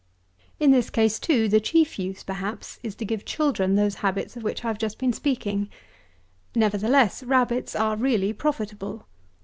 [0.57, 0.65] 184.
[0.65, 4.41] In this case, too, the chief use, perhaps, is to give children those habits of
[4.41, 4.79] which I have been
[5.11, 5.69] just speaking.
[6.55, 9.05] Nevertheless, rabbits are really profitable.